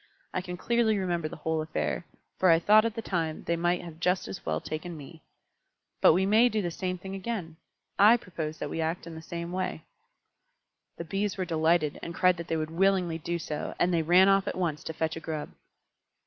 I 0.33 0.41
can 0.41 0.57
clearly 0.57 0.97
remember 0.97 1.27
the 1.27 1.35
whole 1.35 1.61
affair, 1.61 2.07
for 2.39 2.49
I 2.49 2.57
thought 2.57 2.85
at 2.85 2.95
the 2.95 3.03
time 3.03 3.37
that 3.37 3.45
they 3.45 3.55
might 3.55 3.99
just 3.99 4.27
as 4.27 4.43
well 4.43 4.55
have 4.57 4.63
taken 4.63 4.97
me. 4.97 5.21
But 6.01 6.13
we 6.13 6.25
may 6.25 6.49
do 6.49 6.59
the 6.59 6.71
same 6.71 6.97
thing 6.97 7.13
again. 7.13 7.57
I 7.99 8.17
propose 8.17 8.57
that 8.57 8.71
we 8.71 8.81
act 8.81 9.05
in 9.05 9.13
the 9.13 9.21
same 9.21 9.51
way." 9.51 9.83
The 10.97 11.05
Bees 11.05 11.37
were 11.37 11.45
delighted, 11.45 11.99
and 12.01 12.15
cried 12.15 12.37
that 12.37 12.47
they 12.47 12.57
would 12.57 12.71
willingly 12.71 13.19
do 13.19 13.37
so, 13.37 13.75
and 13.77 13.93
they 13.93 14.01
ran 14.01 14.27
off 14.27 14.47
at 14.47 14.57
once 14.57 14.83
to 14.85 14.93
fetch 14.93 15.15
a 15.15 15.19
Grub. 15.19 15.51